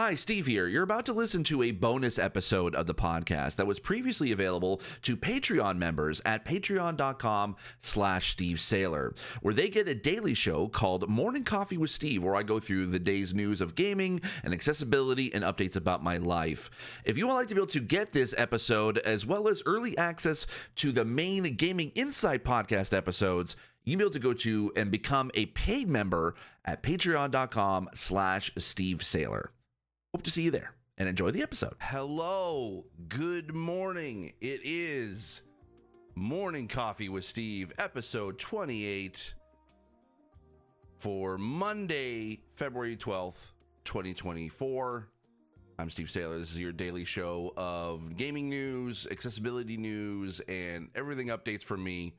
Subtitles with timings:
[0.00, 0.66] Hi, Steve here.
[0.66, 4.80] You're about to listen to a bonus episode of the podcast that was previously available
[5.02, 11.10] to Patreon members at patreon.com slash Steve Saylor, where they get a daily show called
[11.10, 15.34] Morning Coffee with Steve, where I go through the day's news of gaming and accessibility
[15.34, 16.70] and updates about my life.
[17.04, 19.98] If you would like to be able to get this episode, as well as early
[19.98, 20.46] access
[20.76, 23.54] to the main Gaming Insight podcast episodes,
[23.84, 28.50] you can be able to go to and become a paid member at patreon.com slash
[28.56, 29.48] Steve Saylor.
[30.12, 31.74] Hope to see you there and enjoy the episode.
[31.78, 34.32] Hello, good morning.
[34.40, 35.42] It is
[36.16, 39.34] Morning Coffee with Steve, episode 28
[40.98, 43.52] for Monday, February 12th,
[43.84, 45.08] 2024.
[45.78, 46.40] I'm Steve Saylor.
[46.40, 52.16] This is your daily show of gaming news, accessibility news, and everything updates from me.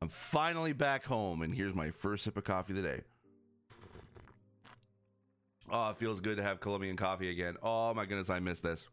[0.00, 3.00] I'm finally back home, and here's my first sip of coffee of the day.
[5.76, 7.56] Oh, it feels good to have Colombian coffee again.
[7.60, 8.86] Oh my goodness, I miss this.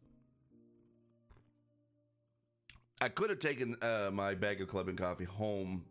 [2.99, 5.85] I could have taken uh, my bag of Colombian coffee home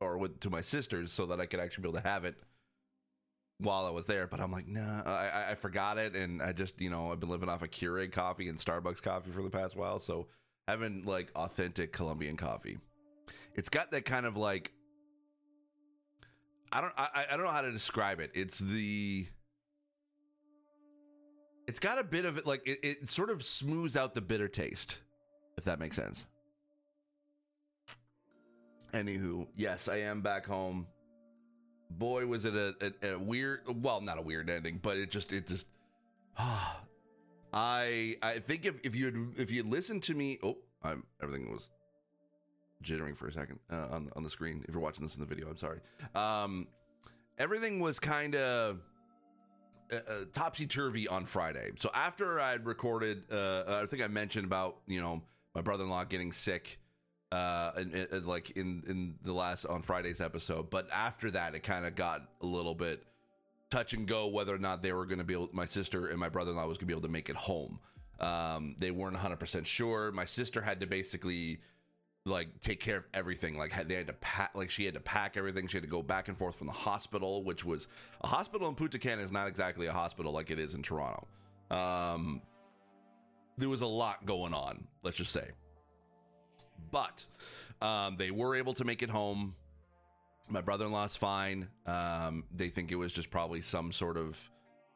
[0.00, 2.34] or with to my sister's so that I could actually be able to have it
[3.58, 4.26] while I was there.
[4.26, 7.28] But I'm like, nah, I, I forgot it, and I just you know I've been
[7.28, 10.28] living off of Keurig coffee and Starbucks coffee for the past while, so
[10.66, 12.78] having like authentic Colombian coffee,
[13.54, 14.72] it's got that kind of like
[16.72, 18.30] I don't I, I don't know how to describe it.
[18.32, 19.26] It's the
[21.66, 24.48] it's got a bit of it like it, it sort of smooths out the bitter
[24.48, 24.98] taste,
[25.56, 26.24] if that makes sense.
[28.92, 30.86] Anywho, yes, I am back home.
[31.90, 35.32] Boy, was it a, a, a weird, well, not a weird ending, but it just,
[35.32, 35.66] it just,
[36.38, 36.80] ah,
[37.52, 41.04] I, I think if if you had if you had listened to me, oh, I'm
[41.22, 41.70] everything was
[42.82, 44.64] jittering for a second uh, on on the screen.
[44.68, 45.78] If you're watching this in the video, I'm sorry.
[46.14, 46.66] Um,
[47.38, 48.80] everything was kind of
[49.92, 51.70] uh, topsy turvy on Friday.
[51.76, 55.22] So after I'd recorded, uh, I think I mentioned about you know
[55.54, 56.78] my brother in law getting sick,
[57.32, 60.70] uh, and, and, like in in the last on Friday's episode.
[60.70, 63.04] But after that, it kind of got a little bit
[63.70, 65.50] touch and go whether or not they were going to be able.
[65.52, 67.36] My sister and my brother in law was going to be able to make it
[67.36, 67.78] home.
[68.20, 70.12] Um, they weren't 100 percent sure.
[70.12, 71.60] My sister had to basically
[72.26, 73.56] like take care of everything.
[73.56, 75.66] Like they had to pack like she had to pack everything.
[75.68, 77.88] She had to go back and forth from the hospital which was
[78.20, 81.26] a hospital in Punta Cana is not exactly a hospital like it is in Toronto.
[81.70, 82.42] Um
[83.56, 85.50] there was a lot going on let's just say.
[86.90, 87.24] But
[87.80, 89.54] um they were able to make it home.
[90.48, 91.68] My brother-in-law's fine.
[91.86, 94.38] Um they think it was just probably some sort of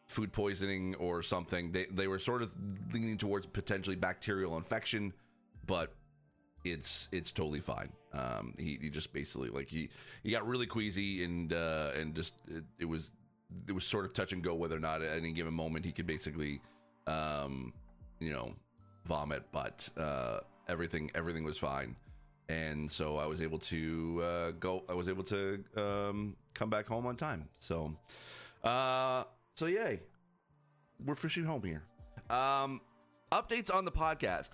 [0.08, 1.70] food poisoning or something.
[1.70, 2.52] They they were sort of
[2.92, 5.12] leaning towards potentially bacterial infection
[5.66, 5.94] but
[6.65, 7.91] it's it's totally fine.
[8.12, 9.88] Um, he, he just basically like he
[10.22, 13.12] he got really queasy and uh, and just it, it was
[13.69, 15.93] it was sort of touch and go whether or not at any given moment he
[15.93, 16.60] could basically
[17.06, 17.72] um,
[18.19, 18.54] you know
[19.06, 21.97] vomit, but uh, everything everything was fine,
[22.48, 24.84] and so I was able to uh, go.
[24.88, 27.48] I was able to um, come back home on time.
[27.59, 27.94] So
[28.65, 30.00] uh, so yay,
[31.04, 31.82] we're fishing home here.
[32.28, 32.81] Um,
[33.32, 34.50] updates on the podcast.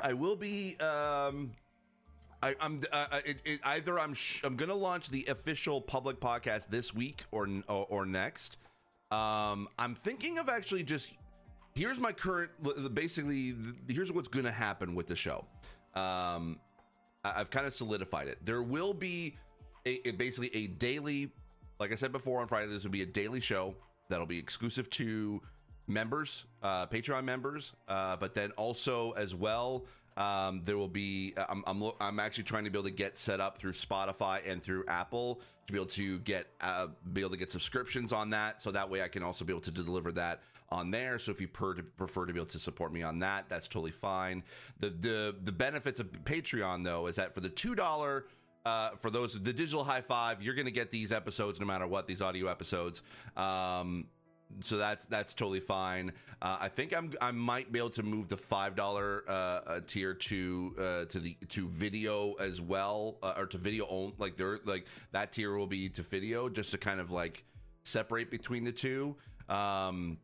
[0.00, 0.76] I will be.
[0.80, 1.52] Um,
[2.42, 6.68] I, am uh, it, it, either I'm sh- I'm gonna launch the official public podcast
[6.68, 8.58] this week or or, or next.
[9.10, 11.12] Um, I'm thinking of actually just
[11.74, 12.50] here's my current
[12.94, 13.54] basically
[13.88, 15.46] here's what's gonna happen with the show.
[15.94, 16.58] Um,
[17.24, 18.38] I, have kind of solidified it.
[18.44, 19.36] There will be
[19.86, 21.30] a, a, basically a daily,
[21.78, 23.74] like I said before on Friday, this will be a daily show
[24.08, 25.40] that'll be exclusive to
[25.86, 29.86] members, uh, Patreon members, uh, but then also as well,
[30.16, 31.34] um, there will be.
[31.36, 34.40] Uh, I'm, I'm I'm actually trying to be able to get set up through Spotify
[34.48, 38.30] and through Apple to be able to get uh, be able to get subscriptions on
[38.30, 40.40] that, so that way I can also be able to deliver that
[40.70, 41.18] on there.
[41.18, 43.90] So if you per- prefer to be able to support me on that, that's totally
[43.90, 44.44] fine.
[44.78, 48.26] The the the benefits of Patreon though is that for the two dollar
[48.64, 51.86] uh, for those the digital high five, you're going to get these episodes no matter
[51.86, 53.02] what these audio episodes.
[53.36, 54.06] Um,
[54.60, 56.12] so that's that's totally fine.
[56.40, 59.80] Uh, I think I'm I might be able to move the five dollar uh, uh,
[59.86, 64.14] tier to uh, to the to video as well, uh, or to video only.
[64.18, 67.44] Like there, like that tier will be to video, just to kind of like
[67.82, 69.16] separate between the two.
[69.48, 70.18] Um,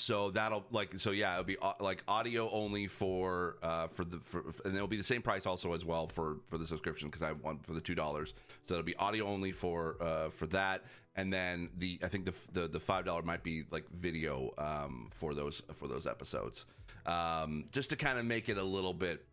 [0.00, 4.18] so that'll like so yeah it'll be uh, like audio only for uh for the
[4.18, 7.22] for, and it'll be the same price also as well for for the subscription because
[7.22, 8.34] i want for the two dollars
[8.66, 10.84] so it'll be audio only for uh for that
[11.16, 15.08] and then the i think the the, the five dollar might be like video um
[15.10, 16.66] for those for those episodes.
[17.06, 19.24] Um just to kind of make it a little bit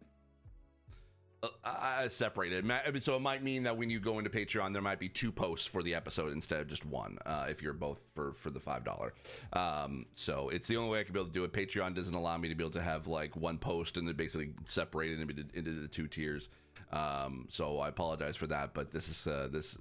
[1.44, 2.66] uh, separated.
[3.00, 5.68] So it might mean that when you go into Patreon, there might be two posts
[5.68, 7.18] for the episode instead of just one.
[7.25, 9.13] Uh, if you're both for for the five dollar,
[9.54, 11.54] um, so it's the only way I can be able to do it.
[11.54, 14.51] Patreon doesn't allow me to be able to have like one post and then basically
[14.66, 15.22] separate it
[15.54, 16.50] into, the two tiers.
[16.92, 19.78] Um, so I apologize for that, but this is uh, this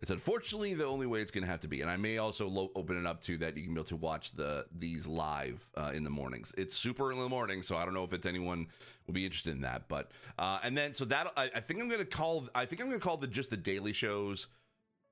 [0.00, 1.80] it's unfortunately the only way it's going to have to be.
[1.80, 3.96] And I may also lo- open it up to that you can be able to
[3.96, 6.52] watch the these live uh, in the mornings.
[6.56, 8.68] It's super early in the morning, so I don't know if it's anyone
[9.06, 9.88] will be interested in that.
[9.88, 12.90] But uh, and then so that I, I think I'm to call I think I'm
[12.90, 14.48] to call the just the daily shows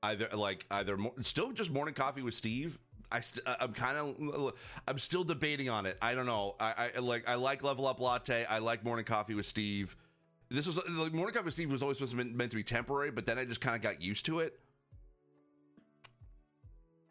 [0.03, 2.79] either like either more, still just morning coffee with Steve
[3.13, 4.55] I st- I'm kind of
[4.87, 5.99] I'm still debating on it.
[6.01, 6.55] I don't know.
[6.61, 8.45] I, I like I like Level Up Latte.
[8.45, 9.97] I like Morning Coffee with Steve
[10.51, 12.65] this was like Morning Coffee with Steve was always supposed to be meant to be
[12.65, 14.59] temporary, but then I just kind of got used to it.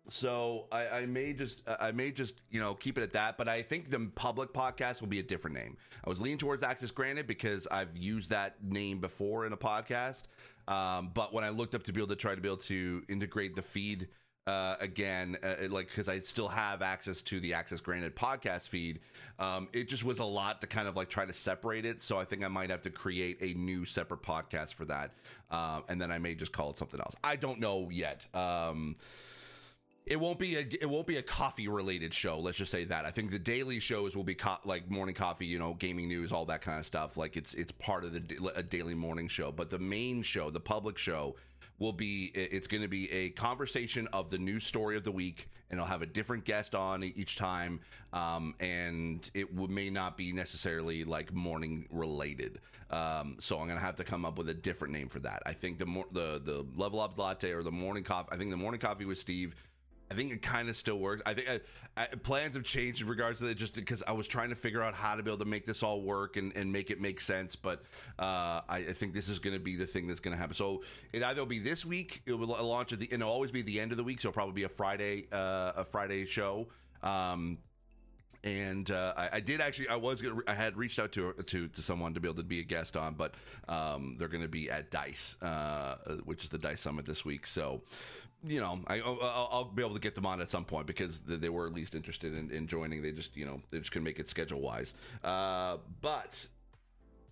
[0.09, 3.47] So I, I, may just I may just you know keep it at that, but
[3.47, 5.77] I think the public podcast will be a different name.
[6.05, 10.23] I was leaning towards Access Granted because I've used that name before in a podcast,
[10.67, 13.03] um, but when I looked up to be able to try to be able to
[13.07, 14.07] integrate the feed
[14.47, 18.99] uh, again, uh, like because I still have access to the Access Granted podcast feed.
[19.37, 22.01] Um, it just was a lot to kind of like try to separate it.
[22.01, 25.13] So I think I might have to create a new separate podcast for that,
[25.51, 27.15] um, and then I may just call it something else.
[27.23, 28.25] I don't know yet.
[28.33, 28.95] Um,
[30.09, 32.39] it won't be a it won't be a coffee related show.
[32.39, 33.05] Let's just say that.
[33.05, 36.31] I think the daily shows will be co- like morning coffee, you know, gaming news,
[36.31, 37.15] all that kind of stuff.
[37.15, 39.51] Like it's it's part of the a daily morning show.
[39.51, 41.35] But the main show, the public show,
[41.79, 45.49] will be it's going to be a conversation of the news story of the week
[45.71, 47.79] and i'll have a different guest on each time
[48.11, 52.59] um, and it w- may not be necessarily like morning related
[52.91, 55.41] um, so i'm going to have to come up with a different name for that
[55.45, 58.57] i think the the the level up latte or the morning coffee i think the
[58.57, 59.55] morning coffee with steve
[60.11, 61.21] I think it kind of still works.
[61.25, 64.11] I think I, uh, I, plans have changed in regards to that just because I
[64.13, 66.55] was trying to figure out how to be able to make this all work and,
[66.55, 67.55] and make it make sense.
[67.55, 67.83] But
[68.17, 70.55] uh, I, I, think this is going to be the thing that's going to happen.
[70.55, 70.83] So
[71.13, 73.79] it either will be this week, it will launch at the, it'll always be the
[73.79, 74.19] end of the week.
[74.19, 76.67] So it'll probably be a Friday, uh, a Friday show.
[77.03, 77.59] Um,
[78.43, 79.89] and uh, I, I, did actually.
[79.89, 80.21] I was.
[80.21, 82.63] Gonna, I had reached out to to to someone to be able to be a
[82.63, 83.33] guest on, but
[83.67, 87.45] um, they're going to be at Dice, uh, which is the Dice Summit this week.
[87.45, 87.81] So
[88.43, 91.19] you know, I, I'll, I'll, be able to get them on at some point because
[91.19, 93.01] they were at least interested in, in joining.
[93.01, 94.93] They just, you know, they just couldn't make it schedule wise.
[95.23, 96.47] Uh, but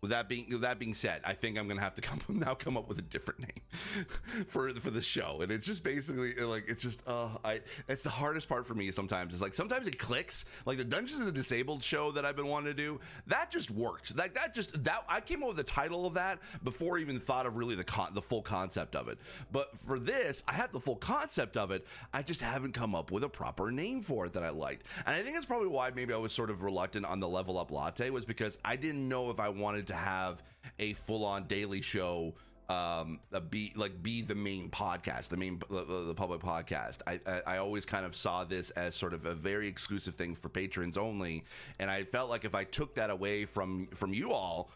[0.01, 2.53] with that being with that being said, I think I'm gonna have to come now
[2.53, 3.61] come up with a different name
[4.47, 8.09] for for the show, and it's just basically like it's just uh I it's the
[8.09, 9.33] hardest part for me sometimes.
[9.33, 10.45] It's like sometimes it clicks.
[10.65, 13.71] Like the Dungeons of the Disabled show that I've been wanting to do, that just
[13.71, 14.15] worked.
[14.17, 17.19] Like that just that I came up with the title of that before I even
[17.19, 19.17] thought of really the con- the full concept of it.
[19.51, 21.85] But for this, I had the full concept of it.
[22.13, 25.15] I just haven't come up with a proper name for it that I liked, and
[25.15, 27.71] I think that's probably why maybe I was sort of reluctant on the Level Up
[27.71, 30.41] Latte was because I didn't know if I wanted to have
[30.79, 32.33] a full on daily show
[32.69, 36.97] um be like be the main podcast the main the, the public podcast.
[37.07, 40.35] I, I, I always kind of saw this as sort of a very exclusive thing
[40.35, 41.45] for patrons only
[41.79, 44.69] and i felt like if i took that away from from you all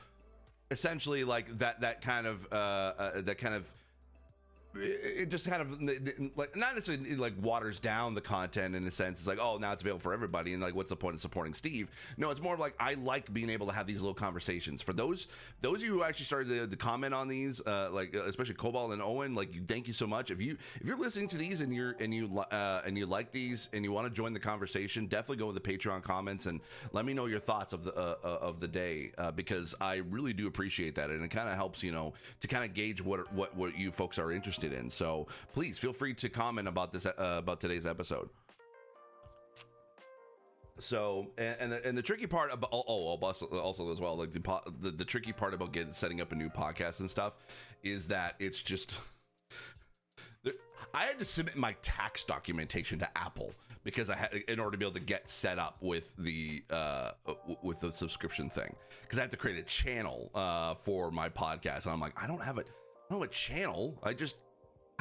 [0.71, 3.67] essentially like that that kind of uh, uh that kind of
[4.75, 5.81] it just kind of
[6.38, 9.19] like not necessarily like waters down the content in a sense.
[9.19, 11.53] It's like, oh, now it's available for everybody, and like, what's the point of supporting
[11.53, 11.89] Steve?
[12.18, 14.81] No, it's more like I like being able to have these little conversations.
[14.81, 15.27] For those
[15.59, 18.56] those of you who actually started to, to comment on these, uh, like uh, especially
[18.56, 20.31] Cobalt and Owen, like, thank you so much.
[20.31, 23.31] If you if you're listening to these and you're and you uh, and you like
[23.31, 26.62] these and you want to join the conversation, definitely go with the Patreon comments and
[26.93, 29.98] let me know your thoughts of the uh, uh of the day uh, because I
[30.10, 33.01] really do appreciate that, and it kind of helps you know to kind of gauge
[33.01, 34.89] what what what you folks are interested interested in.
[34.91, 38.30] So please feel free to comment about this uh, about today's episode.
[40.80, 44.32] So and and the, and the tricky part about oh, oh also as well like
[44.32, 47.34] the, the the tricky part about getting setting up a new podcast and stuff
[47.84, 48.98] is that it's just
[50.94, 53.53] I had to submit my tax documentation to Apple
[53.84, 57.12] because I had in order to be able to get set up with the uh,
[57.62, 61.86] with the subscription thing because I have to create a channel uh, for my podcast
[61.86, 64.36] and I'm like I don't have a I don't have a channel I just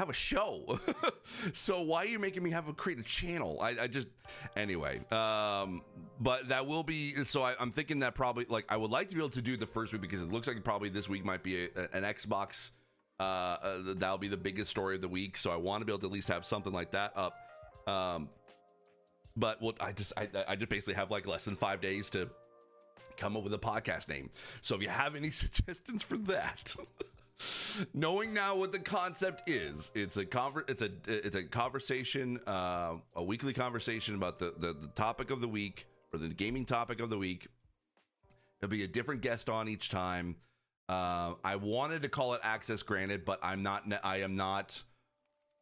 [0.00, 0.80] have a show.
[1.52, 3.61] so why are you making me have a create a channel?
[3.61, 4.09] I, I just
[4.57, 5.00] anyway.
[5.11, 5.83] Um,
[6.19, 7.42] but that will be so.
[7.42, 9.66] I, am thinking that probably like I would like to be able to do the
[9.66, 12.73] first week because it looks like probably this week might be a, an Xbox.
[13.21, 15.37] Uh, uh, that'll be the biggest story of the week.
[15.37, 17.37] So I want to be able to at least have something like that up.
[17.87, 18.30] Um,
[19.37, 22.30] but what I just I, I just basically have like less than five days to
[23.19, 24.30] come up with a podcast name.
[24.62, 26.75] So if you have any suggestions for that.
[27.94, 32.94] knowing now what the concept is it's a conver- it's a it's a conversation uh,
[33.14, 37.00] a weekly conversation about the, the, the topic of the week or the gaming topic
[37.00, 37.49] of the week
[38.61, 40.37] there'll be a different guest on each time
[40.88, 43.85] Uh, I wanted to call it Access Granted, but I'm not.
[44.02, 44.82] I am not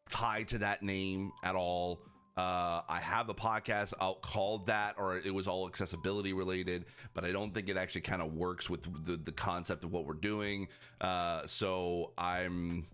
[0.09, 1.99] tied to that name at all.
[2.39, 7.25] Uh, I have a podcast out called that, or it was all accessibility related, but
[7.25, 10.13] I don't think it actually kind of works with the, the concept of what we're
[10.13, 10.69] doing.
[11.01, 12.87] Uh, so I'm,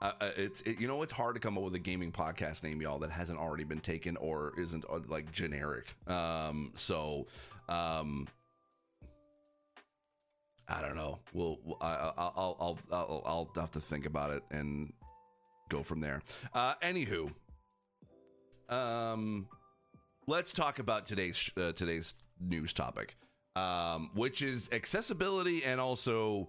[0.00, 2.62] uh, uh, it's it, you know it's hard to come up with a gaming podcast
[2.62, 5.94] name, y'all, that hasn't already been taken or isn't uh, like generic.
[6.06, 7.26] Um, so,
[7.68, 8.26] um,
[10.68, 11.18] I don't know.
[11.34, 14.90] We'll, I, I'll, I'll, I'll, I'll have to think about it and
[15.68, 16.22] go from there.
[16.54, 17.30] Uh, anywho,
[18.68, 19.48] um,
[20.26, 23.16] let's talk about today's uh, today's news topic,
[23.54, 26.48] um, which is accessibility and also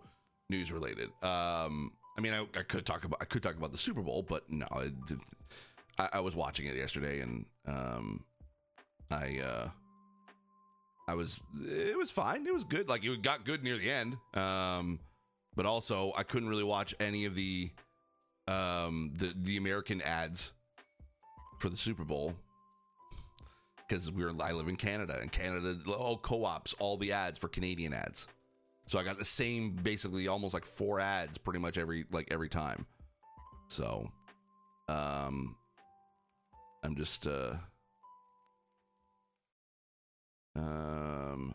[0.50, 1.10] news related.
[1.22, 4.24] Um, I mean, I, I, could talk about I could talk about the Super Bowl,
[4.28, 4.68] but no,
[5.98, 8.24] I, I was watching it yesterday, and um,
[9.12, 9.70] I uh,
[11.08, 12.46] I was it was fine.
[12.46, 12.90] It was good.
[12.90, 14.18] Like it got good near the end.
[14.34, 15.00] Um,
[15.56, 17.72] but also I couldn't really watch any of the
[18.48, 20.54] um the the American ads
[21.58, 22.36] for the Super Bowl
[23.88, 27.48] because we were I live in Canada and Canada all co-ops all the ads for
[27.48, 28.28] Canadian ads.
[28.88, 32.50] So I got the same basically almost like four ads pretty much every like every
[32.50, 32.86] time.
[33.68, 34.10] So
[34.88, 35.56] um
[36.84, 37.56] I'm just uh
[40.56, 41.54] um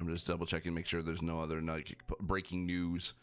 [0.00, 3.14] I'm just double checking, to make sure there's no other like, breaking news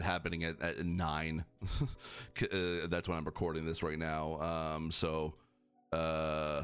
[0.00, 1.44] happening at, at nine.
[1.82, 4.40] uh, that's when I'm recording this right now.
[4.40, 5.34] Um, so,
[5.92, 6.62] uh,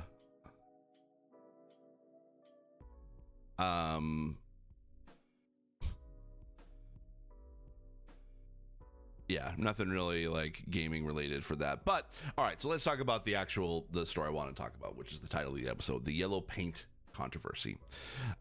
[3.59, 4.38] um,
[9.29, 11.85] yeah, nothing really like gaming related for that.
[11.85, 14.75] But all right, so let's talk about the actual the story I want to talk
[14.79, 16.87] about, which is the title of the episode, the yellow paint
[17.18, 17.76] controversy.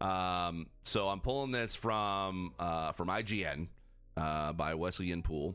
[0.00, 3.66] Um, so I'm pulling this from uh, from IGN
[4.16, 5.54] uh, by Wesley Yin-Poole.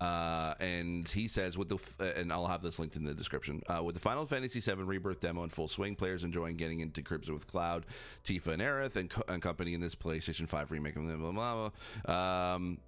[0.00, 1.78] Uh, and he says with the
[2.18, 5.20] and I'll have this linked in the description uh, with the Final Fantasy VII Rebirth
[5.20, 7.84] demo in full swing, players enjoying getting into Cribs with Cloud,
[8.24, 10.94] Tifa, and Aerith, and, co- and company in this PlayStation Five remake.
[10.94, 11.70] Blah blah blah.
[12.06, 12.54] blah.
[12.54, 12.78] Um,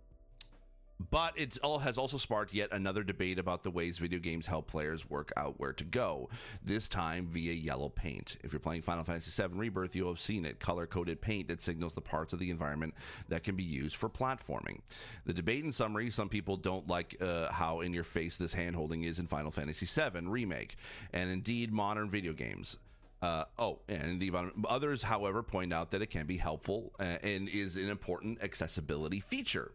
[1.10, 4.68] but it all has also sparked yet another debate about the ways video games help
[4.68, 6.28] players work out where to go.
[6.64, 8.36] This time via yellow paint.
[8.42, 11.94] If you're playing Final Fantasy VII Rebirth, you'll have seen it color-coded paint that signals
[11.94, 12.94] the parts of the environment
[13.28, 14.80] that can be used for platforming.
[15.24, 19.04] The debate, in summary, some people don't like uh, how in your face this handholding
[19.04, 20.76] is in Final Fantasy VII Remake,
[21.12, 22.78] and indeed modern video games.
[23.22, 24.34] Uh, oh, and indeed,
[24.68, 29.20] others, however, point out that it can be helpful uh, and is an important accessibility
[29.20, 29.70] feature.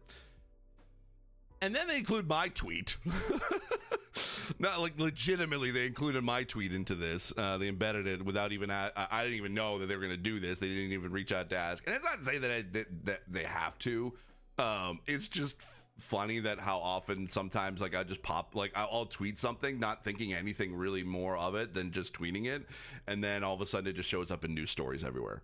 [1.60, 2.96] And then they include my tweet.
[4.58, 7.32] Not like legitimately, they included my tweet into this.
[7.36, 8.70] Uh, they embedded it without even.
[8.70, 10.58] I, I didn't even know that they were going to do this.
[10.58, 11.86] They didn't even reach out to ask.
[11.86, 14.12] And it's not to say that I, that, that they have to.
[14.58, 15.60] Um, it's just
[15.98, 20.32] funny that how often sometimes like I just pop like I'll tweet something not thinking
[20.32, 22.66] anything really more of it than just tweeting it,
[23.06, 25.42] and then all of a sudden it just shows up in news stories everywhere.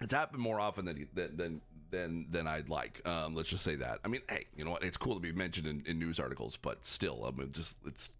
[0.00, 1.60] It's happened more often than than
[1.90, 3.06] than than, I'd like.
[3.06, 4.00] Um, let's just say that.
[4.04, 4.82] I mean, hey, you know what?
[4.82, 8.10] It's cool to be mentioned in, in news articles, but still, I mean, just it's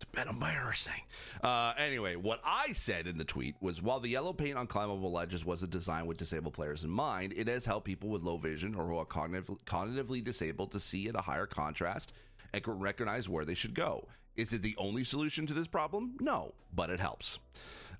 [0.00, 1.02] it's a bit embarrassing.
[1.42, 5.10] Uh, anyway, what I said in the tweet was while the yellow paint on climbable
[5.10, 8.76] ledges wasn't designed with disabled players in mind, it has helped people with low vision
[8.76, 12.12] or who are cognitive, cognitively disabled to see at a higher contrast
[12.54, 14.06] and recognize where they should go.
[14.36, 16.16] Is it the only solution to this problem?
[16.20, 17.40] No, but it helps.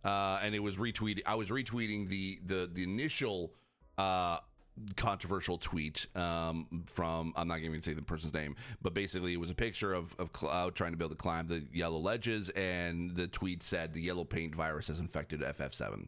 [0.05, 1.21] Uh, and it was retweeted.
[1.27, 3.53] I was retweeting the the the initial
[3.97, 4.39] uh,
[4.97, 9.41] controversial tweet um, from I'm not going to say the person's name, but basically it
[9.41, 12.51] was a picture of, of Cloud trying to be able to climb the yellow ledges,
[12.51, 16.07] and the tweet said the yellow paint virus has infected FF7.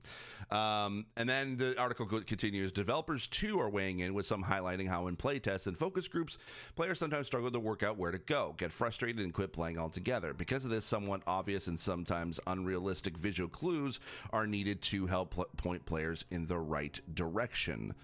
[0.55, 5.07] Um, and then the article continues: developers too are weighing in with some highlighting how
[5.07, 6.39] in playtests and focus groups,
[6.77, 10.33] players sometimes struggle to work out where to go, get frustrated, and quit playing altogether.
[10.35, 14.01] Because of this, somewhat obvious and sometimes unrealistic visual clues
[14.33, 17.95] are needed to help pl- point players in the right direction.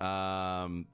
[0.00, 0.86] Uh, um,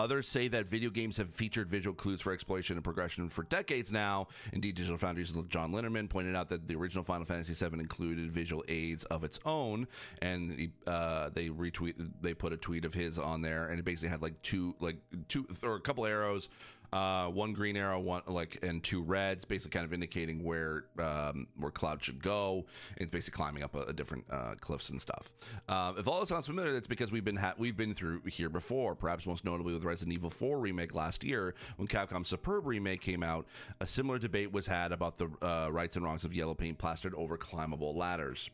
[0.00, 3.92] Others say that video games have featured visual clues for exploration and progression for decades
[3.92, 4.28] now.
[4.52, 8.64] Indeed, Digital Foundry's John Linneman pointed out that the original Final Fantasy VII included visual
[8.68, 9.86] aids of its own,
[10.22, 14.08] and uh, they retweeted, they put a tweet of his on there, and it basically
[14.08, 14.96] had like two, like
[15.28, 16.48] two or a couple arrows,
[16.92, 21.46] Uh, one green arrow, one like, and two reds, basically kind of indicating where um,
[21.56, 22.66] where Cloud should go.
[22.96, 25.32] It's basically climbing up a, a different uh, cliffs and stuff.
[25.68, 28.48] Uh, if all this sounds familiar, that's because we've been ha- we've been through here
[28.48, 28.94] before.
[28.94, 33.22] Perhaps most notably with Resident Evil 4 remake last year, when Capcom's Superb remake came
[33.22, 33.46] out,
[33.80, 37.14] a similar debate was had about the uh, rights and wrongs of yellow paint plastered
[37.14, 38.50] over climbable ladders.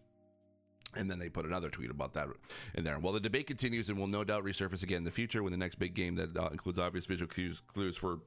[0.97, 2.29] And then they put another tweet about that
[2.75, 2.99] in there.
[2.99, 5.59] Well, the debate continues and will no doubt resurface again in the future when the
[5.59, 8.21] next big game that uh, includes obvious visual cues, clues for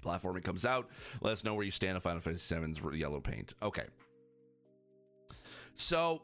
[0.00, 0.88] platforming comes out.
[1.20, 3.54] Let us know where you stand on Final Fantasy VII's yellow paint.
[3.62, 3.84] Okay.
[5.74, 6.22] So,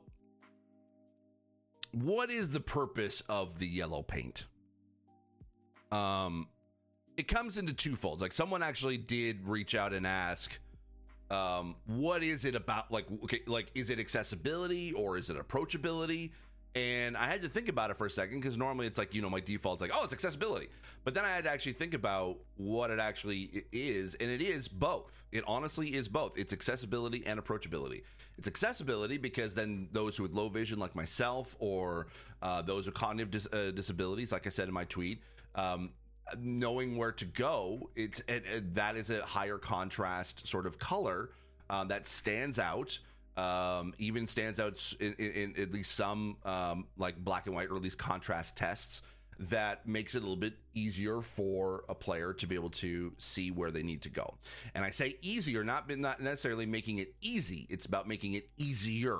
[1.92, 4.47] what is the purpose of the yellow paint?
[5.90, 6.49] Um,
[7.16, 8.23] it comes into two folds.
[8.23, 10.59] Like someone actually did reach out and ask,
[11.31, 12.91] um, what is it about?
[12.91, 16.31] Like, okay, like is it accessibility or is it approachability?
[16.75, 19.21] And I had to think about it for a second because normally it's like, you
[19.21, 20.69] know, my default is like, oh, it's accessibility.
[21.05, 24.14] But then I had to actually think about what it actually is.
[24.14, 25.26] And it is both.
[25.33, 26.38] It honestly is both.
[26.38, 28.05] It's accessibility and approachability.
[28.38, 32.07] It's accessibility because then those with low vision, like myself, or
[32.41, 35.23] uh, those with cognitive dis- uh, disabilities, like I said in my tweet,
[35.55, 35.91] um,
[36.38, 41.31] knowing where to go, it's it, it, that is a higher contrast sort of color
[41.71, 42.99] um, that stands out
[43.37, 47.71] um, even stands out in, in, in at least some um, like black and white
[47.71, 49.02] or at least contrast tests
[49.51, 53.51] that makes it a little bit easier for a player to be able to see
[53.51, 54.35] where they need to go.
[54.75, 57.67] And I say easier, not not necessarily making it easy.
[57.71, 59.19] It's about making it easier,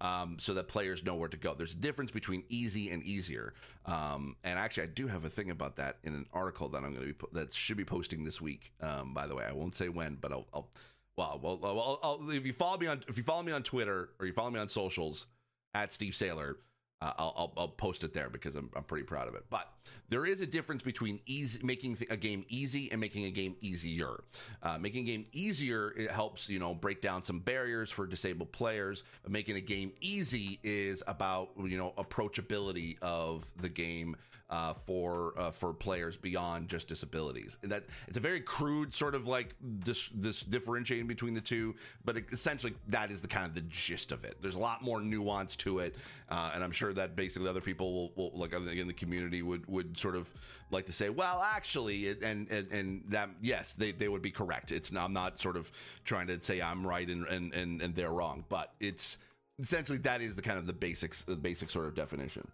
[0.00, 1.54] um, so that players know where to go.
[1.54, 3.54] There's a difference between easy and easier.
[3.86, 6.94] Um, and actually, I do have a thing about that in an article that I'm
[6.94, 8.72] going to be that should be posting this week.
[8.80, 10.68] Um, by the way, I won't say when, but I'll, I'll
[11.16, 14.10] well, well, well I'll, if you follow me on if you follow me on Twitter
[14.20, 15.26] or you follow me on socials
[15.74, 16.56] at Steve Saylor,
[17.02, 19.44] uh, I'll, I'll, post it there because I'm I'm pretty proud of it.
[19.50, 19.70] But
[20.08, 24.24] there is a difference between easy making a game easy and making a game easier.
[24.62, 28.50] Uh, making a game easier it helps you know break down some barriers for disabled
[28.50, 29.04] players.
[29.22, 34.16] But making a game easy is about you know approachability of the game
[34.48, 37.58] uh, for uh, for players beyond just disabilities.
[37.62, 41.74] And that it's a very crude sort of like this this differentiating between the two,
[42.04, 44.36] but essentially that is the kind of the gist of it.
[44.40, 45.96] There's a lot more nuance to it,
[46.28, 49.96] uh, and I'm that basically other people will, will like in the community would would
[49.96, 50.32] sort of
[50.70, 54.72] like to say, well, actually, and and and that yes, they they would be correct.
[54.72, 55.70] It's I'm not sort of
[56.04, 59.18] trying to say I'm right and and and, and they're wrong, but it's
[59.58, 62.46] essentially that is the kind of the basics the basic sort of definition.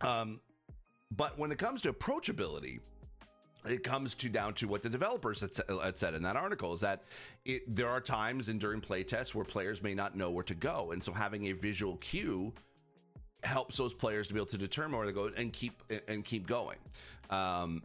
[0.00, 0.40] Um,
[1.16, 2.80] but when it comes to approachability,
[3.66, 7.04] it comes to down to what the developers had said in that article is that
[7.44, 10.92] it, there are times and during playtests where players may not know where to go,
[10.92, 12.52] and so having a visual cue
[13.42, 16.46] helps those players to be able to determine where to go and keep and keep
[16.46, 16.78] going.
[17.30, 17.82] Um,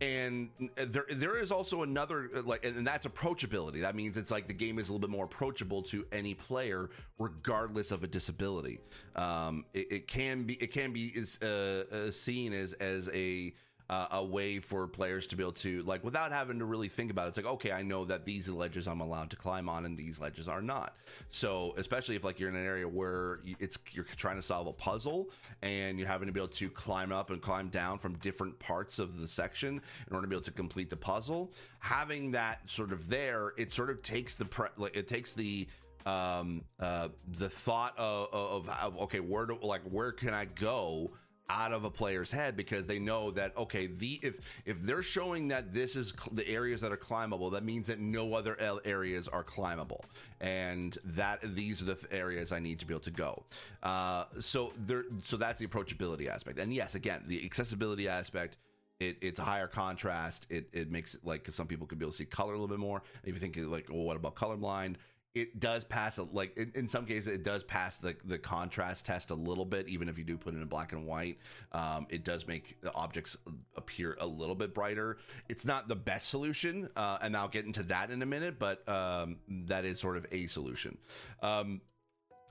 [0.00, 3.80] and there there is also another like and that's approachability.
[3.80, 6.90] That means it's like the game is a little bit more approachable to any player
[7.18, 8.80] regardless of a disability.
[9.14, 13.54] Um it, it can be it can be is uh, uh, seen as as a
[13.88, 17.10] uh, a way for players to be able to like without having to really think
[17.10, 17.28] about it.
[17.28, 20.20] It's like okay, I know that these ledges I'm allowed to climb on and these
[20.20, 20.96] ledges are not.
[21.28, 24.72] So especially if like you're in an area where it's you're trying to solve a
[24.72, 25.30] puzzle
[25.62, 28.98] and you're having to be able to climb up and climb down from different parts
[28.98, 32.92] of the section in order to be able to complete the puzzle, having that sort
[32.92, 35.66] of there, it sort of takes the pre- like it takes the
[36.06, 41.10] um uh the thought of, of, of okay where do like where can I go
[41.48, 45.48] out of a player's head because they know that okay the if if they're showing
[45.48, 48.80] that this is cl- the areas that are climbable that means that no other L
[48.84, 50.04] areas are climbable.
[50.40, 53.42] And that these are the th- areas I need to be able to go.
[53.82, 56.58] Uh, so there so that's the approachability aspect.
[56.58, 58.56] And yes again the accessibility aspect
[58.98, 60.46] it, it's a higher contrast.
[60.48, 62.58] It, it makes it like cause some people could be able to see color a
[62.58, 63.02] little bit more.
[63.24, 64.96] If you think like well what about colorblind
[65.36, 69.34] it does pass like in, some cases it does pass the the contrast test a
[69.34, 71.38] little bit even if you do put it in black and white.
[71.72, 73.36] Um, it does make the objects
[73.76, 75.18] appear a little bit brighter.
[75.50, 78.88] It's not the best solution uh, and i'll get into that in a minute but
[78.88, 80.96] um, that is sort of a solution.
[81.42, 81.82] Um,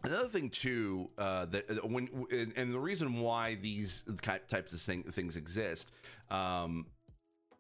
[0.04, 2.08] Another thing too, uh, that uh, when
[2.56, 5.92] and the reason why these types of thing, things exist
[6.30, 6.86] um,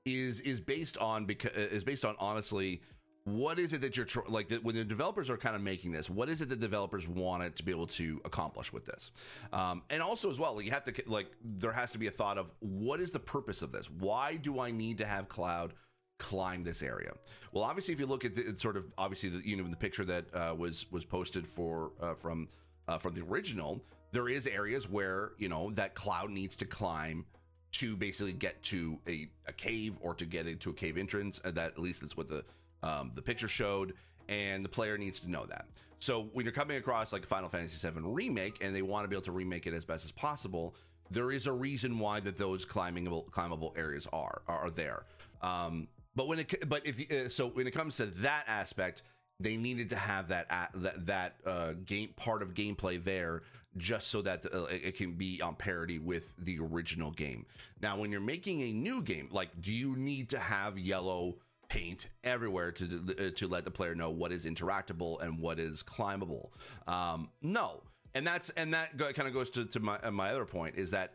[0.05, 2.81] is is based on because is based on honestly
[3.25, 6.09] what is it that you're tr- like when the developers are kind of making this
[6.09, 9.11] what is it that developers wanted to be able to accomplish with this
[9.51, 12.37] um, and also as well you have to like there has to be a thought
[12.37, 15.73] of what is the purpose of this why do i need to have cloud
[16.19, 17.11] climb this area
[17.51, 20.05] well obviously if you look at the sort of obviously the you know the picture
[20.05, 22.47] that uh, was was posted for uh, from
[22.87, 27.25] uh, from the original there is areas where you know that cloud needs to climb
[27.73, 31.41] to basically get to a, a cave or to get into a cave entrance.
[31.43, 32.45] That at least that's what the
[32.85, 33.93] um, the picture showed,
[34.29, 35.65] and the player needs to know that.
[35.99, 39.15] So when you're coming across like Final Fantasy VII remake, and they want to be
[39.15, 40.75] able to remake it as best as possible,
[41.09, 45.05] there is a reason why that those climbable climbable areas are are there.
[45.41, 49.03] Um, but when it but if uh, so when it comes to that aspect,
[49.39, 53.43] they needed to have that uh, that that uh, game part of gameplay there
[53.77, 57.45] just so that uh, it can be on parity with the original game.
[57.81, 61.35] Now, when you're making a new game, like do you need to have yellow
[61.69, 65.83] paint everywhere to uh, to let the player know what is interactable and what is
[65.83, 66.53] climbable?
[66.87, 70.75] Um, no, and that's and that kind of goes to to my my other point
[70.75, 71.13] is that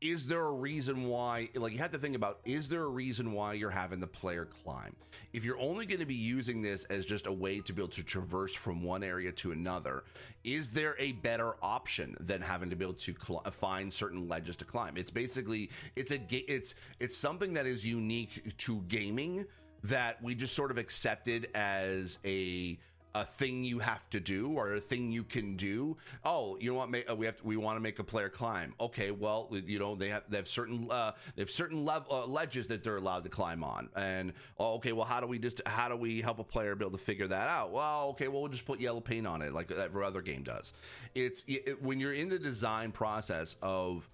[0.00, 3.32] is there a reason why like you have to think about is there a reason
[3.32, 4.96] why you're having the player climb?
[5.32, 7.92] If you're only going to be using this as just a way to be able
[7.92, 10.04] to traverse from one area to another
[10.42, 14.26] is there a better option than having to be able to cl- uh, find certain
[14.28, 14.96] ledges to climb?
[14.96, 19.44] It's basically it's a it's it's something that is unique to gaming
[19.82, 22.78] that we just sort of accepted as a
[23.14, 25.96] a thing you have to do or a thing you can do.
[26.24, 27.10] Oh, you know what?
[27.10, 28.74] Uh, we have to, we want to make a player climb.
[28.80, 32.26] Okay, well, you know they have they have certain uh, they have certain level uh,
[32.26, 33.88] ledges that they're allowed to climb on.
[33.96, 36.84] And oh, okay, well, how do we just how do we help a player be
[36.84, 37.72] able to figure that out?
[37.72, 40.72] Well, okay, well, we'll just put yellow paint on it like every other game does.
[41.14, 44.08] It's it, when you're in the design process of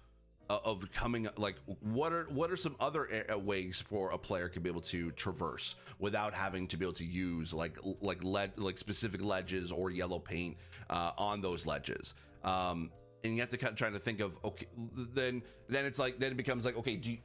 [0.49, 4.69] of coming like what are what are some other ways for a player to be
[4.69, 9.21] able to traverse without having to be able to use like like led like specific
[9.21, 10.57] ledges or yellow paint
[10.89, 12.13] uh, on those ledges?
[12.43, 12.91] Um,
[13.23, 14.67] and you have to kind of try to think of okay
[15.13, 17.17] then then it's like then it becomes like okay do you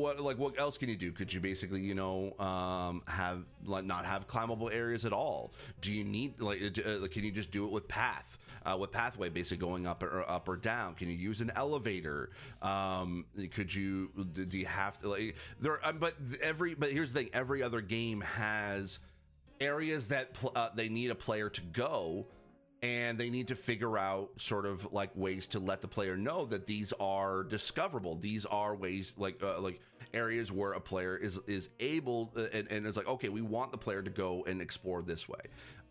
[0.00, 1.12] what like what else can you do?
[1.12, 5.52] Could you basically you know um have like not have climbable areas at all?
[5.80, 9.28] Do you need like uh, can you just do it with path uh, with pathway
[9.28, 10.94] basically going up or up or down?
[10.94, 12.30] Can you use an elevator?
[12.62, 17.20] Um could you do you have to like there um, but every but here's the
[17.20, 17.30] thing.
[17.32, 19.00] Every other game has
[19.60, 22.26] areas that pl- uh, they need a player to go
[22.82, 26.46] and they need to figure out sort of like ways to let the player know
[26.46, 28.16] that these are discoverable.
[28.16, 29.80] These are ways like uh, like
[30.14, 33.70] areas where a player is is able uh, and, and it's like okay we want
[33.70, 35.40] the player to go and explore this way.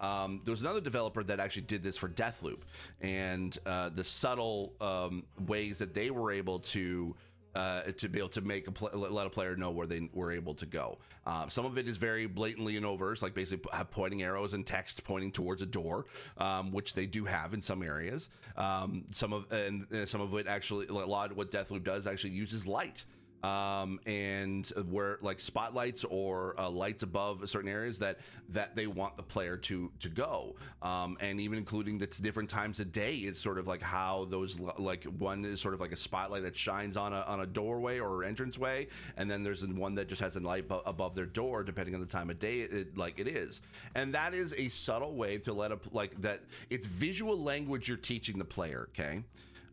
[0.02, 2.62] Um, there was another developer that actually did this for deathloop
[3.02, 7.16] and uh, the subtle um, ways that they were able to
[7.56, 10.32] uh, to be able to make a pl- let a player know where they were
[10.32, 10.98] able to go.
[11.26, 14.66] Um, some of it is very blatantly in overs, like basically have pointing arrows and
[14.66, 16.06] text pointing towards a door,
[16.38, 18.30] um, which they do have in some areas.
[18.58, 22.08] Um, some of and, and some of it actually, a lot of what Deathloop does
[22.08, 23.06] actually uses light
[23.44, 29.16] um, and where like spotlights or uh, lights above certain areas that that they want
[29.18, 33.38] the player to to go, um, and even including the different times a day is
[33.38, 36.98] sort of like how those like one is sort of like a spotlight that shines
[36.98, 40.40] on a on a doorway or entranceway, and then there's one that just has a
[40.40, 43.62] light above their door depending on the time of day it, it, like it is,
[43.96, 47.98] and that is a subtle way to let a like that it's visual language you're
[47.98, 48.90] teaching the player.
[48.92, 49.24] Okay.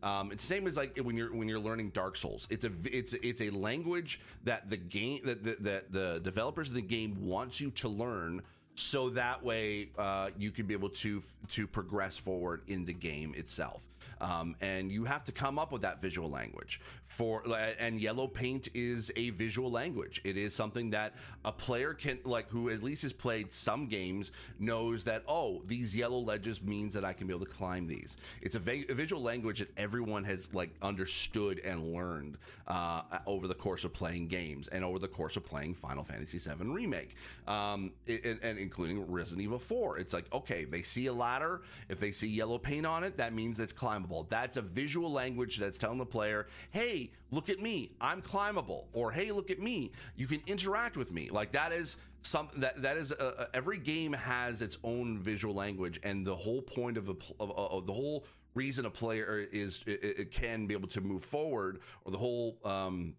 [0.03, 2.47] Um, it's the same as like when you're when you're learning Dark Souls.
[2.49, 6.75] It's a it's it's a language that the game that the, that the developers of
[6.75, 8.41] the game wants you to learn
[8.75, 13.33] so that way uh, you can be able to to progress forward in the game
[13.35, 13.83] itself
[14.21, 17.43] um, and you have to come up with that visual language for
[17.79, 20.21] and yellow paint is a visual language.
[20.23, 21.13] It is something that
[21.45, 25.95] a player can like who at least has played some games knows that oh these
[25.95, 28.17] yellow ledges means that i can be able to climb these.
[28.41, 33.47] It's a, va- a visual language that everyone has like understood and learned uh, over
[33.47, 37.15] the course of playing games and over the course of playing final fantasy 7 remake.
[37.47, 41.61] Um, and, and including resident evil 4 it's like okay they see a ladder.
[41.89, 44.27] If they see yellow paint on it that means it's climbable climbable.
[44.29, 48.87] That's a visual language that's telling the player, hey, look at me, I'm climbable.
[48.93, 51.29] Or hey, look at me, you can interact with me.
[51.29, 55.55] Like that is something that that is uh, uh, every game has its own visual
[55.55, 59.83] language, and the whole point of, a, of, of the whole reason a player is
[59.87, 63.15] it, it, can be able to move forward, or the whole um,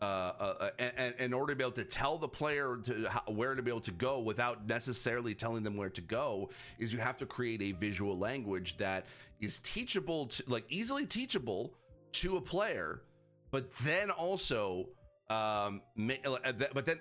[0.00, 3.22] uh, uh, uh and, in order to be able to tell the player to how,
[3.28, 6.98] where to be able to go without necessarily telling them where to go is you
[6.98, 9.06] have to create a visual language that
[9.40, 11.72] is teachable to like easily teachable
[12.12, 13.00] to a player
[13.50, 14.86] but then also
[15.30, 15.80] um
[16.24, 16.98] uh, but then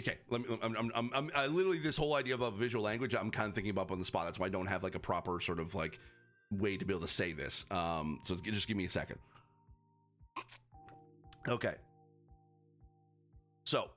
[0.00, 2.82] okay let me I'm, I'm, I'm, I'm I literally this whole idea of a visual
[2.82, 4.24] language i'm kind of thinking about on the spot.
[4.26, 6.00] That's why i don't have like a proper sort of like
[6.50, 7.66] way to be able to say this.
[7.70, 9.18] Um so just give me a second.
[11.48, 11.74] Okay
[13.70, 13.88] so,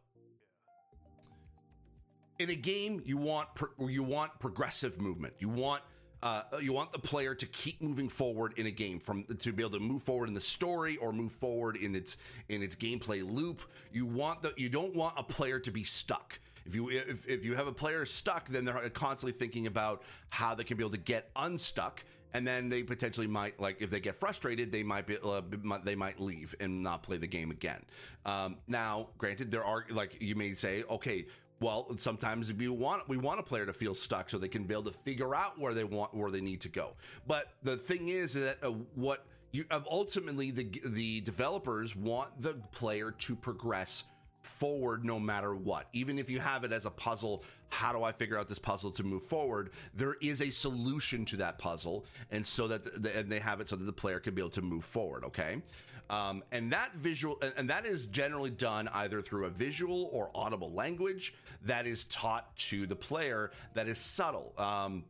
[2.37, 5.33] in a game, you want pro- you want progressive movement.
[5.39, 5.81] You want
[6.21, 9.63] uh, you want the player to keep moving forward in a game from to be
[9.63, 12.17] able to move forward in the story or move forward in its
[12.49, 13.61] in its gameplay loop.
[13.91, 16.39] You want the you don't want a player to be stuck.
[16.67, 20.53] If you if, if you have a player stuck, then they're constantly thinking about how
[20.53, 23.99] they can be able to get unstuck and then they potentially might like if they
[23.99, 25.41] get frustrated they might be uh,
[25.83, 27.81] they might leave and not play the game again.
[28.25, 31.25] Um, now granted there are like you may say okay
[31.59, 34.73] well sometimes we want we want a player to feel stuck so they can be
[34.73, 36.93] able to figure out where they want where they need to go.
[37.27, 43.11] But the thing is that uh, what you ultimately the the developers want the player
[43.11, 44.03] to progress
[44.43, 45.87] forward no matter what.
[45.93, 48.91] Even if you have it as a puzzle, how do I figure out this puzzle
[48.91, 49.71] to move forward?
[49.95, 53.69] There is a solution to that puzzle, and so that the, and they have it
[53.69, 55.23] so that the player can be able to move forward.
[55.25, 55.61] Okay,
[56.09, 60.71] um, and that visual and that is generally done either through a visual or audible
[60.71, 64.53] language that is taught to the player that is subtle.
[64.57, 65.05] Um,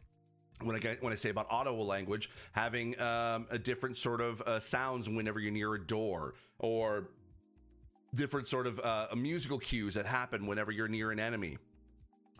[0.62, 4.42] when I get, when I say about audible language, having um, a different sort of
[4.42, 7.10] uh, sounds whenever you're near a door, or
[8.14, 11.58] different sort of uh, musical cues that happen whenever you're near an enemy.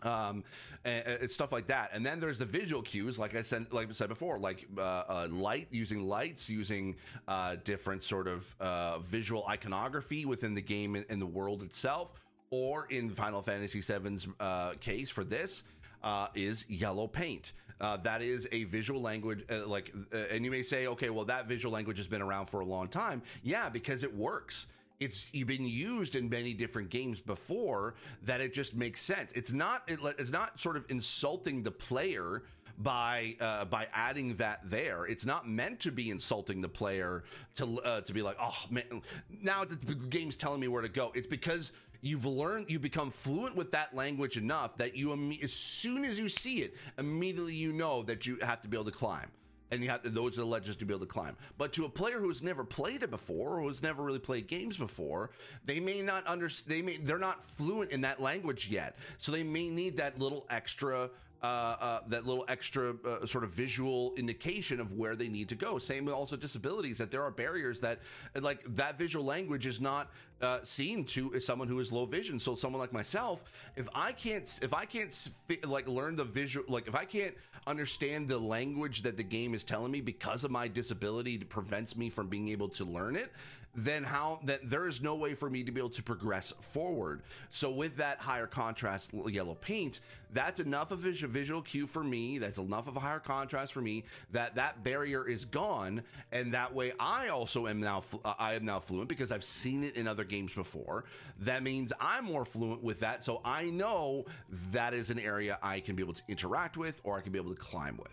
[0.02, 0.44] Um
[0.84, 1.90] and, and, stuff like that.
[1.92, 4.80] And then there's the visual cues like i said like i said before like uh,
[4.80, 10.94] uh, light using lights using uh, different sort of uh, visual iconography within the game
[11.08, 12.12] and, the world itself.
[12.50, 15.64] Or in final fantasy VII's uh, case for this
[16.02, 17.52] uh, is yellow paint.
[17.80, 19.92] That is a visual language like
[20.30, 22.88] and you may say okay well that visual language has been around for a long
[22.88, 23.22] time.
[23.42, 24.66] Yeah because it works
[25.04, 29.32] it's been used in many different games before that it just makes sense.
[29.32, 32.42] It's not it, it's not sort of insulting the player
[32.78, 35.06] by uh, by adding that there.
[35.06, 37.24] It's not meant to be insulting the player
[37.56, 39.02] to uh, to be like, oh man,
[39.42, 41.12] now the, the game's telling me where to go.
[41.14, 45.12] It's because you've learned you've become fluent with that language enough that you
[45.42, 48.84] as soon as you see it, immediately you know that you have to be able
[48.84, 49.30] to climb
[49.74, 51.36] and you have those are the ledges to be able to climb.
[51.58, 54.76] But to a player who's never played it before, or who's never really played games
[54.76, 55.30] before,
[55.64, 56.72] they may not understand.
[56.72, 60.46] They may they're not fluent in that language yet, so they may need that little
[60.48, 61.10] extra
[61.42, 65.54] uh, uh, that little extra uh, sort of visual indication of where they need to
[65.54, 65.78] go.
[65.78, 67.98] Same with also disabilities, that there are barriers that,
[68.40, 70.10] like, that visual language is not
[70.44, 72.38] uh, seen to someone who is low vision.
[72.38, 73.44] So someone like myself,
[73.76, 75.30] if I can't, if I can't
[75.66, 77.34] like learn the visual, like if I can't
[77.66, 81.96] understand the language that the game is telling me because of my disability, it prevents
[81.96, 83.32] me from being able to learn it
[83.74, 87.22] then how that there is no way for me to be able to progress forward.
[87.50, 90.00] So with that higher contrast yellow paint,
[90.32, 92.38] that's enough of a visual cue for me.
[92.38, 96.02] That's enough of a higher contrast for me that that barrier is gone,
[96.32, 98.02] and that way I also am now
[98.38, 101.04] I am now fluent because I've seen it in other games before.
[101.40, 104.26] That means I'm more fluent with that, so I know
[104.70, 107.38] that is an area I can be able to interact with or I can be
[107.38, 108.12] able to climb with.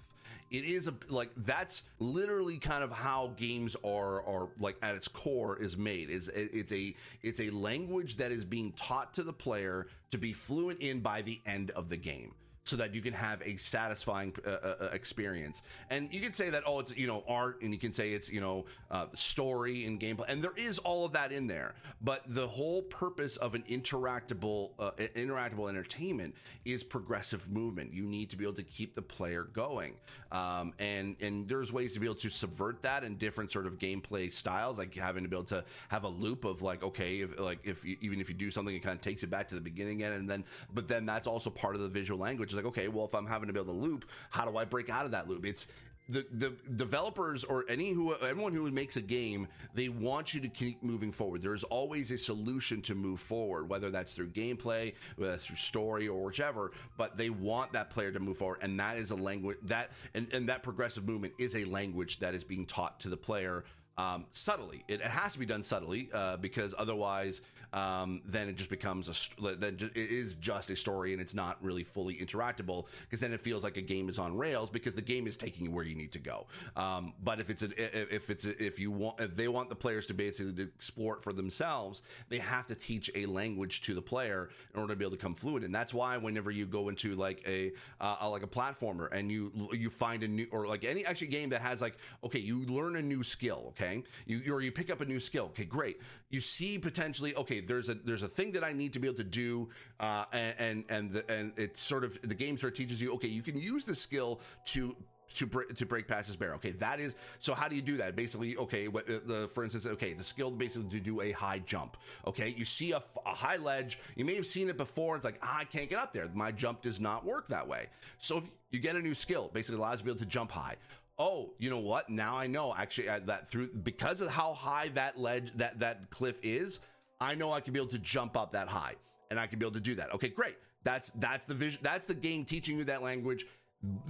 [0.51, 5.07] It is a like that's literally kind of how games are are like at its
[5.07, 6.09] core is made.
[6.09, 10.33] Is it's a it's a language that is being taught to the player to be
[10.33, 14.33] fluent in by the end of the game so that you can have a satisfying
[14.45, 15.63] uh, uh, uh, experience.
[15.89, 18.29] And you can say that, oh, it's, you know, art, and you can say it's,
[18.29, 20.25] you know, uh, story and gameplay.
[20.27, 21.73] And there is all of that in there.
[22.01, 27.93] But the whole purpose of an interactable, uh, interactable entertainment is progressive movement.
[27.93, 29.95] You need to be able to keep the player going.
[30.31, 33.79] Um, and, and there's ways to be able to subvert that in different sort of
[33.79, 37.39] gameplay styles, like having to be able to have a loop of like, okay, if,
[37.39, 39.55] like if you, even if you do something, it kind of takes it back to
[39.55, 40.13] the beginning again.
[40.13, 40.43] And then,
[40.75, 43.15] but then that's also part of the visual language which is like, okay, well, if
[43.15, 45.45] I'm having to build a loop, how do I break out of that loop?
[45.45, 45.67] It's
[46.09, 50.49] the the developers or any who everyone who makes a game they want you to
[50.49, 55.31] keep moving forward there's always a solution to move forward whether that's through gameplay whether
[55.31, 58.97] that's through story or whichever but they want that player to move forward and that
[58.97, 62.65] is a language that and, and that progressive movement is a language that is being
[62.65, 63.63] taught to the player
[64.01, 64.83] um, subtly.
[64.87, 67.41] It, has to be done subtly uh, because otherwise,
[67.73, 71.57] um, then it just becomes a then it is just a story and it's not
[71.61, 75.01] really fully interactable because then it feels like a game is on rails because the
[75.01, 76.47] game is taking you where you need to go.
[76.75, 79.75] Um, but if it's a, if it's a, if you want if they want the
[79.75, 84.01] players to basically explore it for themselves, they have to teach a language to the
[84.01, 85.63] player in order to be able to come fluent.
[85.63, 89.51] And that's why whenever you go into like a uh, like a platformer and you
[89.73, 92.95] you find a new or like any actually game that has like okay you learn
[92.95, 95.99] a new skill okay okay you or you pick up a new skill okay great
[96.29, 99.17] you see potentially okay there's a there's a thing that i need to be able
[99.17, 99.67] to do
[99.99, 103.13] uh, and and and, the, and it's sort of the game sort of teaches you
[103.13, 104.95] okay you can use the skill to
[105.35, 106.55] to break to break past this barrier.
[106.55, 107.53] Okay, that is so.
[107.53, 108.15] How do you do that?
[108.15, 111.59] Basically, okay, what, uh, the for instance, okay, a skill basically to do a high
[111.59, 111.97] jump.
[112.27, 115.15] Okay, you see a, a high ledge, you may have seen it before.
[115.15, 116.29] It's like ah, I can't get up there.
[116.33, 117.87] My jump does not work that way.
[118.19, 120.75] So you get a new skill, basically allows you to be able to jump high
[121.21, 122.09] oh, you know what?
[122.09, 126.09] Now I know actually uh, that through because of how high that ledge that that
[126.09, 126.79] cliff is,
[127.19, 128.95] I know I can be able to jump up that high
[129.29, 130.13] and I can be able to do that.
[130.15, 130.57] Okay, great.
[130.83, 131.79] That's that's the vision.
[131.83, 133.45] That's the game teaching you that language.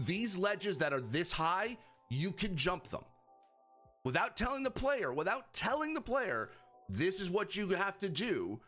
[0.06, 1.78] These ledges that are this high,
[2.10, 3.04] you can jump them
[4.06, 5.12] without telling the player.
[5.12, 6.50] Without telling the player,
[6.88, 8.62] this is what you have to do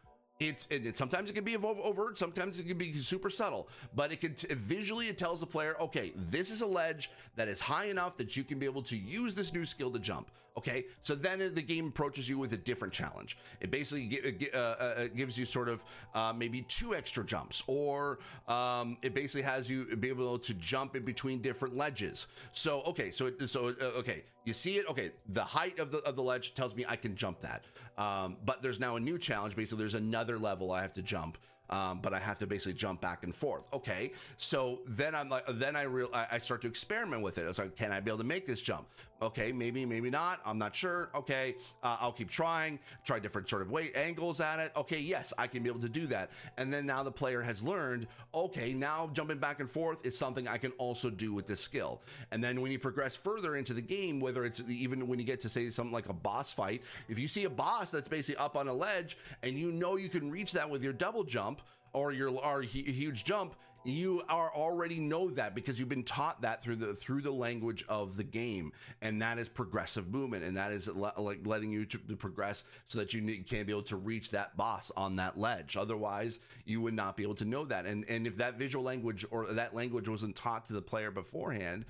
[0.49, 4.21] it's it, sometimes it can be overt, sometimes it can be super subtle, but it
[4.21, 7.85] can t- visually it tells the player, okay, this is a ledge that is high
[7.85, 10.29] enough that you can be able to use this new skill to jump.
[10.55, 13.39] Okay, so then the game approaches you with a different challenge.
[13.59, 14.19] It basically
[14.53, 19.41] uh, uh, gives you sort of uh, maybe two extra jumps, or um, it basically
[19.41, 22.27] has you be able to jump in between different ledges.
[22.51, 24.89] So okay, so so uh, okay, you see it.
[24.89, 27.65] Okay, the height of the of the ledge tells me I can jump that.
[27.97, 29.55] Um, but there's now a new challenge.
[29.55, 31.37] Basically, there's another level I have to jump
[31.69, 33.67] um, but I have to basically jump back and forth.
[33.73, 37.47] Okay, so then I'm like, then I real I start to experiment with it.
[37.47, 38.87] It's like, can I be able to make this jump?
[39.23, 40.41] Okay, maybe, maybe not.
[40.45, 41.09] I'm not sure.
[41.15, 42.77] Okay, uh, I'll keep trying.
[43.05, 44.73] Try different sort of way angles at it.
[44.75, 46.29] Okay, yes, I can be able to do that.
[46.57, 48.07] And then now the player has learned.
[48.35, 52.01] Okay, now jumping back and forth is something I can also do with this skill.
[52.31, 55.39] And then when you progress further into the game, whether it's even when you get
[55.41, 58.57] to say something like a boss fight, if you see a boss that's basically up
[58.57, 61.61] on a ledge and you know you can reach that with your double jump
[61.93, 63.55] or your or huge jump,
[63.85, 67.83] you are already know that because you've been taught that through the through the language
[67.89, 71.85] of the game, and that is progressive movement, and that is le- like letting you
[71.85, 75.37] to, to progress so that you can be able to reach that boss on that
[75.37, 75.77] ledge.
[75.77, 77.85] Otherwise, you would not be able to know that.
[77.85, 81.85] And and if that visual language or that language wasn't taught to the player beforehand,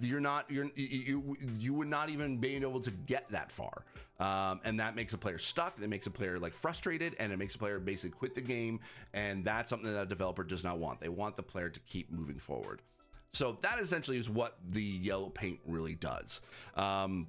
[0.00, 3.84] you're not you're you you would not even be able to get that far.
[4.20, 5.80] Um, and that makes a player stuck.
[5.80, 8.80] It makes a player like frustrated and it makes a player basically quit the game.
[9.14, 11.00] And that's something that a developer does not want.
[11.00, 12.82] They want the player to keep moving forward.
[13.32, 16.40] So that essentially is what the yellow paint really does.
[16.74, 17.28] Um,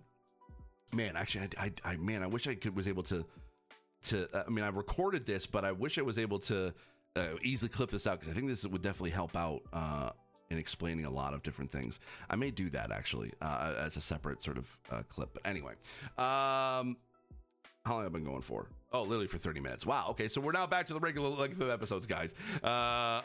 [0.94, 3.26] man actually I, I, I, man i wish i could was able to
[4.04, 6.74] to uh, i mean i recorded this but i wish i was able to
[7.16, 10.10] uh, easily clip this out because i think this would definitely help out uh,
[10.50, 12.00] in explaining a lot of different things.
[12.30, 15.30] I may do that actually uh, as a separate sort of uh, clip.
[15.34, 15.74] But anyway,
[16.18, 16.98] um,
[17.86, 18.68] how long have I been going for?
[18.92, 19.86] Oh, literally for 30 minutes.
[19.86, 20.08] Wow.
[20.10, 20.28] Okay.
[20.28, 22.34] So we're now back to the regular length of episodes, guys.
[22.64, 22.68] Uh,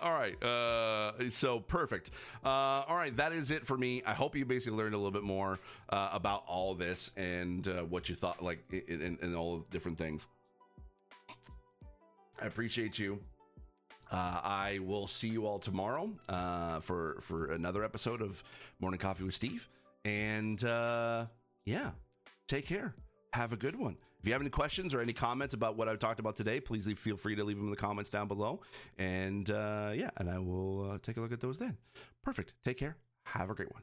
[0.03, 0.43] all right.
[0.43, 2.11] Uh, so perfect.
[2.45, 2.49] Uh,
[2.87, 3.17] all right.
[3.17, 4.03] That is it for me.
[4.05, 5.59] I hope you basically learned a little bit more
[5.89, 10.27] uh, about all this and uh, what you thought, like, and all the different things.
[12.43, 13.21] I appreciate you.
[14.15, 18.45] Uh, I will see you all tomorrow uh, for for another episode of
[18.79, 19.69] Morning Coffee with Steve.
[20.05, 21.27] And uh,
[21.65, 21.91] yeah,
[22.47, 22.95] take care.
[23.33, 23.97] Have a good one.
[24.21, 26.87] If you have any questions or any comments about what I've talked about today, please
[26.87, 28.61] leave, feel free to leave them in the comments down below.
[28.99, 31.77] And uh, yeah, and I will uh, take a look at those then.
[32.23, 32.53] Perfect.
[32.65, 32.97] Take care.
[33.27, 33.83] Have a great one.